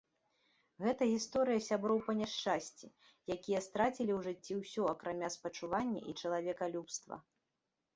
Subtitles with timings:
[0.85, 2.87] Гэта гісторыя сяброў па няшчасці,
[3.37, 7.27] якія страцілі ў жыцці ўсё, акрамя спачування і чалавекалюбства.